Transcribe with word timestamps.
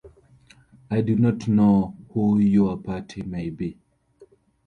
I 0.89 1.01
do 1.01 1.15
not 1.15 1.47
know 1.47 1.95
who 2.09 2.39
your 2.39 2.75
party 2.75 3.21
may 3.21 3.51
be. 3.51 3.77